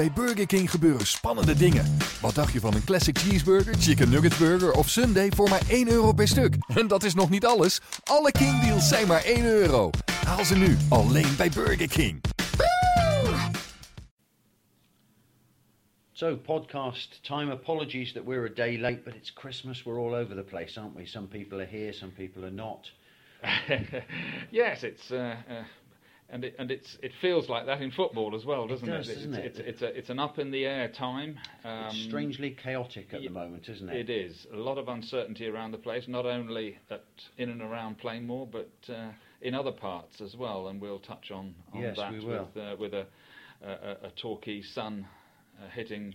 [0.00, 1.96] Bij Burger King gebeuren spannende dingen.
[2.20, 5.88] Wat dacht je van een classic cheeseburger, chicken nugget burger of sundae voor maar 1
[5.88, 6.54] euro per stuk?
[6.80, 7.80] En dat is nog niet alles.
[8.04, 9.90] Alle King deals zijn maar 1 euro.
[10.26, 12.20] Haal ze nu alleen bij Burger King.
[16.12, 17.52] So, podcast time.
[17.52, 19.82] Apologies that we're a day late, but it's Christmas.
[19.82, 21.06] We're all over the place, aren't we?
[21.06, 22.92] Some people are here, some people are not.
[24.50, 25.64] yes, it's uh, uh,
[26.32, 28.96] and it, and it's it feels like that in football as well, doesn't it?
[28.96, 29.44] does, It's, doesn't it?
[29.46, 31.38] It's, it's, a, it's an up in the air time.
[31.64, 34.08] Um, it's strangely chaotic at the moment, isn't it?
[34.08, 37.04] It is a lot of uncertainty around the place, not only at
[37.38, 39.10] in and around Plainmoor, but uh,
[39.42, 40.68] in other parts as well.
[40.68, 42.48] And we'll touch on, on Yes, that we will.
[42.54, 43.06] with uh, with a,
[43.64, 45.06] a, a- a Torquay son
[45.62, 46.14] uh, hitting.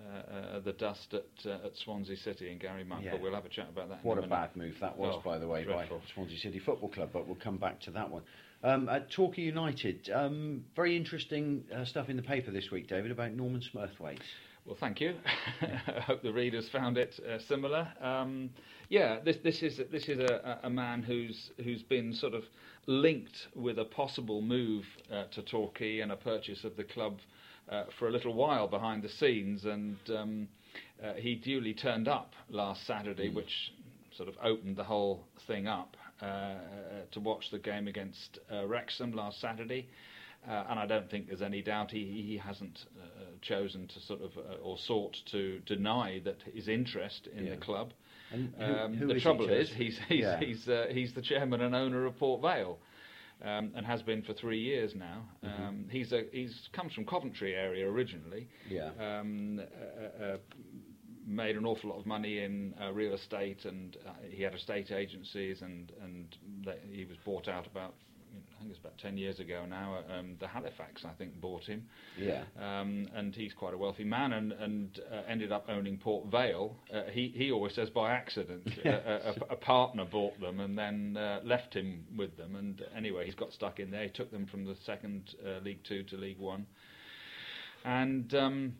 [0.00, 3.12] Uh, uh, the dust at uh, at Swansea City in Gary Monk, Yeah.
[3.12, 4.00] but we'll have a chat about that.
[4.02, 4.30] in What a minute.
[4.30, 5.98] bad move that was, Oh, by the way, dreadful.
[5.98, 8.22] by Swansea City Football Club, but we'll come back to that one.
[8.64, 13.10] Um, at Torquay United, um, very interesting uh, stuff in the paper this week, David,
[13.10, 14.20] about Norman Smurthwaite.
[14.64, 15.16] Well, thank you.
[15.62, 17.88] I hope the readers found it uh, similar.
[18.00, 18.50] Um,
[18.88, 22.44] yeah, this this is this is a, a man who's who's been sort of
[22.86, 27.18] linked with a possible move uh, to Torquay and a purchase of the club
[27.68, 30.48] uh, for a little while behind the scenes, and um,
[31.04, 33.72] uh, he duly turned up last Saturday, which
[34.16, 39.40] sort of opened the whole thing up to watch the game against uh, Wrexham last
[39.40, 39.88] Saturday.
[40.48, 43.04] Uh, and I don't think there's any doubt he, he hasn't uh,
[43.42, 47.50] chosen to sort of uh, or sought to deny that his interest in Yeah.
[47.54, 47.92] the club.
[48.32, 50.40] And who- Um, who the is he trouble is, he's he's Yeah.
[50.40, 52.76] he's, uh, he's the chairman and owner of Port Vale,
[53.44, 55.28] um, and has been for three years now.
[55.44, 55.62] Mm-hmm.
[55.62, 58.48] Um, he's a he's comes from Coventry area originally.
[58.68, 58.90] Yeah.
[58.98, 60.36] Um, uh, uh,
[61.32, 64.90] made an awful lot of money in uh, real estate, and uh, he had estate
[64.90, 66.36] agencies, and and
[66.90, 67.94] he was bought out about.
[68.34, 69.98] I think it's about 10 years ago now.
[70.10, 71.84] Um, the Halifax, I think, bought him.
[72.18, 72.44] Yeah.
[72.58, 76.74] Um, and he's quite a wealthy man and, and uh, ended up owning Port Vale.
[76.94, 78.70] Uh, he, he always says by accident.
[78.86, 82.56] a, a, a partner bought them and then uh, left him with them.
[82.56, 84.04] And anyway, he's got stuck in there.
[84.04, 86.64] He took them from the second uh, League Two to League One.
[87.84, 88.74] And um,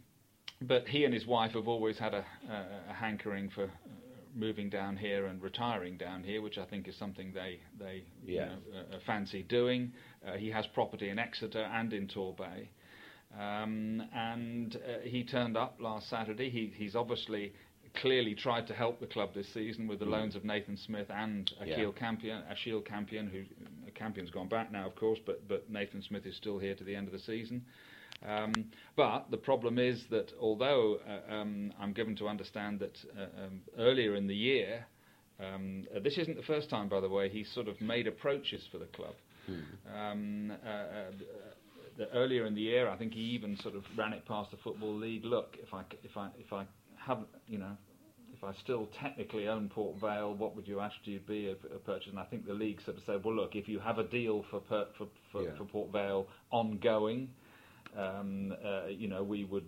[0.67, 3.69] but he and his wife have always had a, a, a hankering for uh,
[4.34, 8.39] moving down here and retiring down here, which I think is something they they you
[8.47, 9.93] know, uh, uh, fancy doing.
[10.27, 12.69] Uh, he has property in Exeter and in Torbay.
[13.39, 16.50] Um, and uh, he turned up last Saturday.
[16.50, 17.53] He, he's obviously
[18.00, 21.50] clearly tried to help the club this season with the loans of Nathan Smith and
[21.93, 21.99] Yeah.
[21.99, 23.44] Campion, Achille Campion, who
[23.94, 26.94] Campion's gone back now, of course, but but Nathan Smith is still here to the
[26.94, 27.65] end of the season.
[28.27, 28.66] Um,
[28.97, 33.60] but the problem is that although uh, um, I'm given to understand that uh, um,
[33.78, 34.87] earlier in the year,
[35.41, 38.62] um, uh, this isn't the first time, by the way, he's sort of made approaches
[38.71, 39.15] for the club.
[39.93, 41.11] Um, uh, uh,
[41.99, 44.56] the, earlier in the year, I think he even sort of ran it past the
[44.59, 45.25] football league.
[45.25, 46.65] Look, if I if I if I
[46.97, 47.77] haven't, you know,
[48.32, 52.09] if I still technically own Port Vale, what would your attitude be of a purchase?
[52.09, 54.44] And I think the league sort of said, well, look, if you have a deal
[54.50, 55.56] for per, for for, Yeah.
[55.59, 57.28] for Port Vale ongoing,
[57.94, 59.66] you know, we would.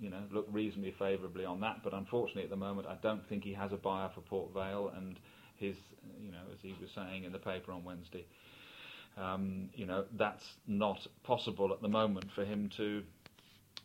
[0.00, 3.42] You know, look reasonably favourably on that, but unfortunately at the moment I don't think
[3.42, 5.18] he has a buyer for Port Vale, and
[5.56, 5.74] his,
[6.20, 8.24] you know, as he was saying in the paper on Wednesday,
[9.16, 13.02] um, you know, that's not possible at the moment for him to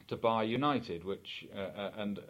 [0.09, 2.22] to buy United, which uh, uh, and uh,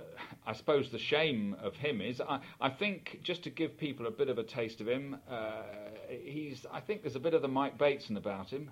[0.45, 4.12] I suppose the shame of him is I, I think just to give people a
[4.12, 5.63] bit of a taste of him, uh,
[6.07, 8.72] he's I think there's a bit of the Mike Bateson about him.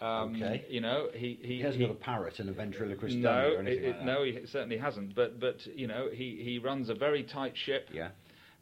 [0.00, 0.64] Um, Okay.
[0.68, 3.54] You know, he he, He hasn't he- got a parrot and a ventriloquist dummy no,
[3.54, 4.04] or anything it- like that.
[4.06, 5.14] no, he certainly hasn't.
[5.14, 7.88] But but you know, he, he runs a very tight ship.
[7.92, 8.10] Yeah.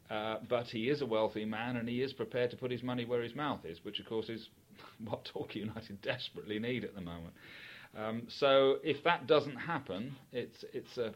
[0.09, 3.03] Uh, but he is a wealthy man, and he is prepared to put his money
[3.05, 4.49] where his mouth is, which of course is
[5.05, 7.33] what Torquay United desperately need at the moment.
[7.97, 11.13] Um, so if that doesn't happen, it's it's a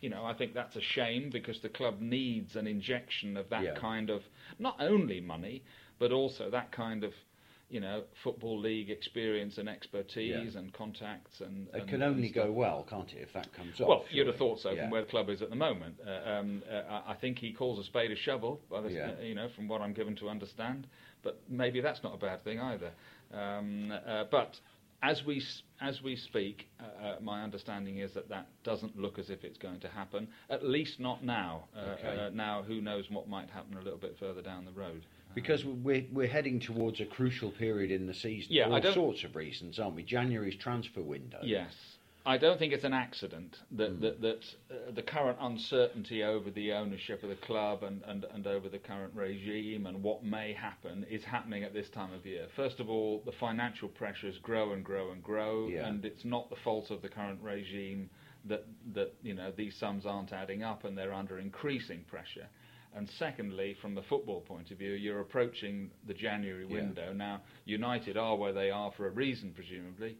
[0.00, 3.62] you know I think that's a shame because the club needs an injection of that
[3.64, 3.74] Yeah.
[3.74, 4.22] kind of
[4.58, 5.62] not only money,
[5.98, 7.12] but also that kind of
[7.70, 10.60] you know football league experience and expertise Yeah.
[10.60, 13.88] and contacts and It and- can only go well, can't it, if that comes off?
[13.88, 14.82] Well, you'd have thought so Yeah.
[14.82, 15.96] from where the club is at the moment.
[16.04, 19.10] Uh, um, uh, I think he calls a spade a shovel, by the, Yeah.
[19.18, 20.86] uh, you know, from what I'm given to understand.
[21.22, 22.92] But maybe that's not a bad thing either.
[23.32, 24.58] Um, uh, but
[25.02, 25.42] as we
[25.80, 29.78] as we speak, uh, my understanding is that that doesn't look as if it's going
[29.80, 30.26] to happen.
[30.50, 31.68] At least not now.
[31.76, 32.18] Uh, Okay.
[32.18, 35.04] uh, now, who knows what might happen a little bit further down the road.
[35.34, 39.24] Because we're, we're heading towards a crucial period in the season Yeah, for all sorts
[39.24, 40.02] of reasons, aren't we?
[40.02, 41.38] January's transfer window.
[41.42, 41.74] Yes.
[42.26, 46.72] I don't think it's an accident that that, that uh, the current uncertainty over the
[46.72, 51.06] ownership of the club and, and, and over the current regime and what may happen
[51.08, 52.46] is happening at this time of year.
[52.54, 55.86] First of all, the financial pressures grow and grow and grow, Yeah.
[55.86, 58.10] and it's not the fault of the current regime
[58.44, 62.48] that that you know these sums aren't adding up and they're under increasing pressure.
[62.98, 66.74] And secondly, from the football point of view, you're approaching the January Yeah.
[66.74, 67.12] window.
[67.12, 70.18] Now, United are where they are for a reason, presumably,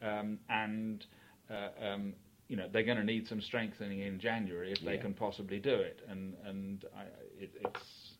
[0.00, 1.04] um, and
[1.50, 2.14] uh, um,
[2.46, 5.74] you know they're going to need some strengthening in January if they can possibly do
[5.74, 6.02] it.
[6.08, 7.02] And and I,
[7.36, 8.14] it, it's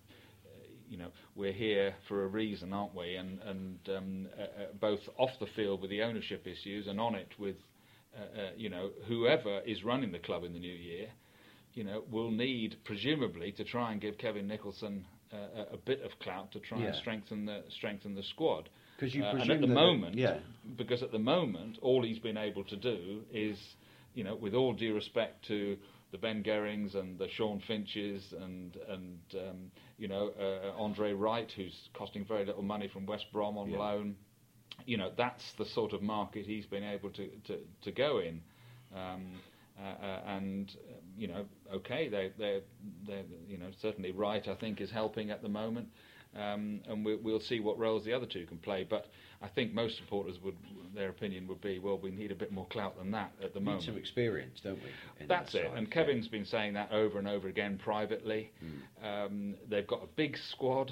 [0.88, 3.14] you know we're here for a reason, aren't we?
[3.14, 4.46] And and um, uh, uh,
[4.80, 7.56] both off the field with the ownership issues and on it with
[8.16, 11.06] uh, uh, you know whoever is running the club in the new year,
[11.74, 15.04] you know will need presumably to try and give Kevin Nicholson.
[15.32, 15.36] Uh,
[15.70, 18.68] a, a bit of clout to try and strengthen the strengthen the squad.
[18.98, 20.40] 'Cause you Uh, and presume at the moment, yeah.
[20.76, 23.56] because at the moment, all he's been able to do is,
[24.16, 25.78] you know, with all due respect to
[26.10, 31.48] the Ben Gerrings and the Sean Finches and and um, you know uh, Andre Wright,
[31.52, 33.78] who's costing very little money from West Brom on Yeah.
[33.78, 34.16] loan,
[34.84, 38.42] you know, that's the sort of market he's been able to to, to go in.
[38.92, 39.40] Um,
[40.26, 41.44] and um, you know,
[41.74, 42.60] okay, they they
[43.06, 44.46] they you know certainly right.
[44.48, 45.88] I think is helping at the moment,
[46.36, 48.86] um, and we, we'll see what roles the other two can play.
[48.88, 49.06] But
[49.42, 50.56] I think most supporters would
[50.94, 53.60] their opinion would be, well, we need a bit more clout than that at the
[53.60, 53.84] Need moment.
[53.84, 55.26] some experience, don't we?
[55.26, 55.62] That's it.
[55.66, 55.76] side?
[55.78, 55.94] And Yeah.
[55.94, 58.50] Kevin's been saying that over and over again privately.
[59.02, 60.90] Um, they've got a big squad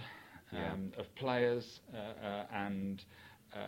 [0.52, 1.00] um, Yeah.
[1.00, 1.96] of players, uh,
[2.26, 3.02] uh, and
[3.54, 3.58] uh,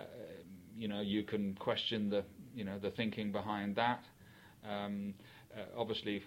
[0.76, 2.24] you know you can question the
[2.54, 4.04] you know the thinking behind that.
[4.68, 5.14] Um,
[5.56, 6.22] uh, obviously,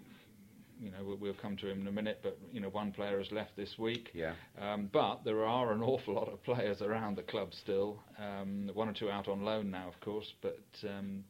[0.82, 3.18] you know we'll, we'll come to him in a minute, but you know one player
[3.20, 4.10] has left this week.
[4.14, 4.34] Yeah.
[4.60, 8.00] Um, but there are an awful lot of players around the club still.
[8.20, 10.34] Um, one or two out on loan now, of course.
[10.42, 11.24] But um,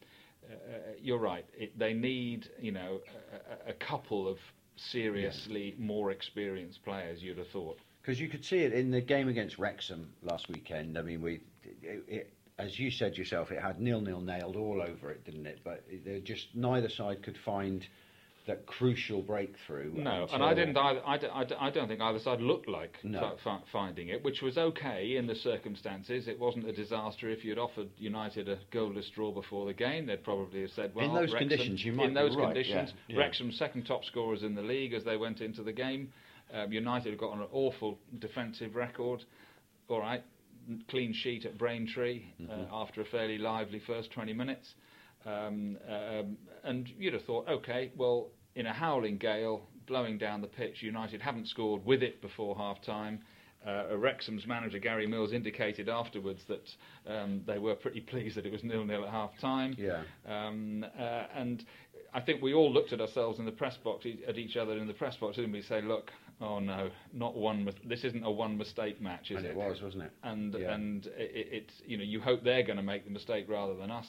[0.50, 1.46] uh, you're right.
[1.58, 3.00] It, they need, you know,
[3.68, 4.38] a, a- couple of
[4.76, 7.22] seriously more experienced players.
[7.22, 7.80] You'd have thought.
[8.02, 10.98] Because you could see it in the game against Wrexham last weekend.
[10.98, 11.40] I mean, we,
[11.82, 15.60] it, it, as you said yourself, it had nil-nil nailed all over it, didn't it?
[15.64, 17.86] But it, just neither side could find
[18.46, 19.90] that crucial breakthrough.
[19.94, 20.76] No, and I didn't.
[20.76, 23.38] Either, I, I, I don't think either side looked like No.
[23.42, 26.28] fi- finding it, which was okay in the circumstances.
[26.28, 27.30] It wasn't a disaster.
[27.30, 31.06] If you'd offered United a goalless draw before the game, they'd probably have said, "Well,
[31.06, 33.20] In those Wrexham- conditions, you might in those right, conditions, yeah, yeah.
[33.22, 36.12] Wrexham's second top scorers in the league as they went into the game.
[36.54, 39.24] Um, United have got an awful defensive record.
[39.88, 40.22] All right,
[40.90, 42.52] clean sheet at Braintree Mm-hmm.
[42.52, 44.74] uh, after a fairly lively first 20 minutes.
[45.26, 50.48] Um, um, and you'd have thought, okay, well, in a howling gale blowing down the
[50.48, 53.20] pitch, United haven't scored with it before half time.
[53.66, 56.68] Uh, Wrexham's manager Gary Mills indicated afterwards that
[57.08, 59.74] um, they were pretty pleased that it was nil-nil at half time.
[59.78, 60.02] Yeah.
[60.28, 61.64] Um, uh, and
[62.14, 64.88] I think we all looked at ourselves in the press box, at each other in
[64.88, 67.70] the press box, and we say, "Look, oh no, not one.
[67.86, 70.12] This isn't a one mistake match, is And it was, wasn't it?
[70.24, 70.74] and Yeah.
[70.74, 73.92] and it, it's you know you hope they're going to make the mistake rather than
[73.92, 74.08] us,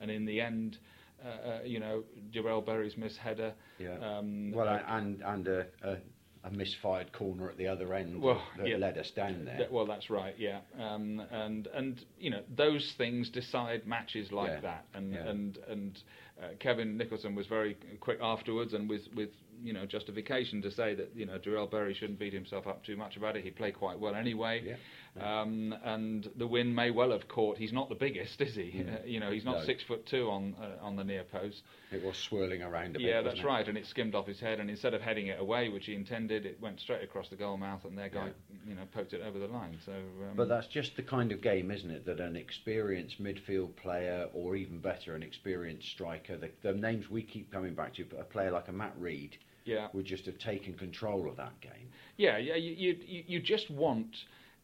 [0.00, 0.78] and in the end,
[1.24, 2.02] uh, uh, you know
[2.32, 3.52] Jarrell Berry's miss header.
[3.78, 3.96] Yeah.
[3.98, 5.96] Um, well, uh, and and a, a,
[6.44, 8.76] a misfired corner at the other end Well, that yeah.
[8.76, 9.58] led us down there.
[9.58, 10.60] Th- well, that's right, yeah.
[10.78, 14.84] Um, and and you know those things decide matches like Yeah, that.
[14.94, 15.28] And yeah.
[15.28, 16.02] and and
[16.42, 19.28] uh, Kevin Nicholson was very quick afterwards, and with with
[19.62, 22.96] you know justification to say that you know Jarrell Berry shouldn't beat himself up too
[22.96, 23.44] much about it.
[23.44, 24.62] He played quite well anyway.
[24.64, 24.76] Yeah.
[25.20, 27.58] Um, and the win may well have caught.
[27.58, 28.84] He's not the biggest, is he?
[28.88, 29.60] Uh, you know, he's not Mm.
[29.60, 29.64] No.
[29.66, 31.62] six foot two on uh, on the near post.
[31.90, 33.02] It was swirling around a bit.
[33.08, 33.44] Yeah, that's it?
[33.44, 33.66] right.
[33.66, 36.46] And it skimmed off his head, and instead of heading it away, which he intended,
[36.46, 38.30] it went straight across the goal mouth, and their guy,
[38.64, 39.76] you know, poked it over the line.
[39.84, 42.06] So, um, But that's just the kind of game, isn't it?
[42.06, 47.22] That an experienced midfield player, or even better, an experienced striker, the, the names we
[47.24, 49.36] keep coming back to, a player like a Matt Reed,
[49.70, 51.88] yeah, would just have taken control of that game.
[52.16, 52.56] yeah, yeah.
[52.56, 54.16] You you, you just want.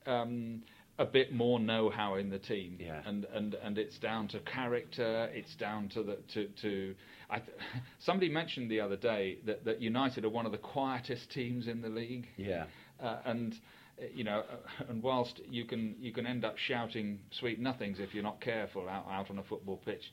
[0.07, 0.63] Um,
[0.99, 3.03] a bit more know-how in the team, Yeah.
[3.05, 5.29] and, and, and it's down to character.
[5.35, 6.95] It's down to the to, to
[7.29, 7.51] I th-
[7.99, 11.83] somebody mentioned the other day that, that United are one of the quietest teams in
[11.83, 12.27] the league.
[12.39, 12.65] Yeah,
[13.03, 13.53] uh, and
[14.01, 17.99] uh, you know, uh, and whilst you can you can end up shouting sweet nothings
[18.01, 20.05] if you're not careful out out on a football pitch,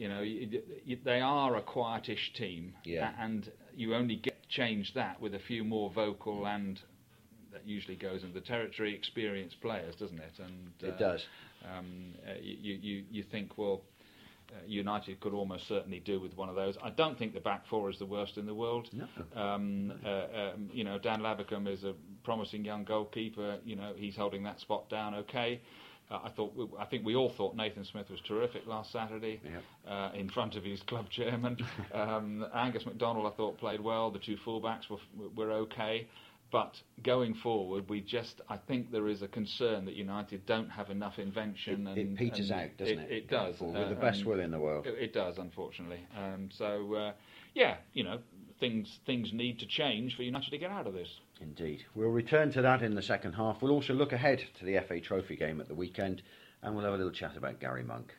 [0.00, 3.12] you know, you, you, they are a quietish team, Yeah.
[3.20, 6.80] and you only get change that with a few more vocal and
[7.52, 10.32] that usually goes into the territory experienced players, doesn't it?
[10.38, 11.24] And it uh, does.
[11.64, 13.82] um, uh, you, you, you think, well,
[14.50, 16.76] uh, United could almost certainly do with one of those.
[16.82, 18.88] I don't think the back four is the worst in the world.
[18.92, 19.06] No.
[19.40, 23.58] Um, uh, um, you know, Dan Lavercombe is a promising young goalkeeper.
[23.64, 25.60] You know, he's holding that spot down okay.
[26.10, 29.62] Uh, I thought, I think we all thought Nathan Smith was terrific last Saturday Yep.
[29.88, 31.56] uh, in front of his club chairman.
[31.94, 34.10] um, Angus MacDonald, I thought, played well.
[34.10, 34.98] The two fullbacks were
[35.36, 36.08] were okay.
[36.52, 36.74] But
[37.04, 41.20] going forward, we just, I think there is a concern that United don't have enough
[41.20, 41.86] invention.
[41.86, 43.10] It, and, it peters and out, doesn't it?
[43.12, 43.62] It, going does.
[43.62, 44.84] uh, With the best will in the world.
[44.84, 46.00] It, it does, unfortunately.
[46.18, 47.12] Um, so, uh,
[47.54, 48.18] yeah, you know,
[48.58, 51.08] things things need to change for United to get out of this.
[51.40, 51.84] Indeed.
[51.94, 53.62] We'll return to that in the second half.
[53.62, 56.22] We'll also look ahead to the FA Trophy game at the weekend,
[56.62, 58.14] and we'll have a little chat about Gary Monk.